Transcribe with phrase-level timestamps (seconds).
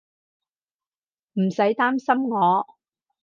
[1.33, 2.65] 唔使擔心我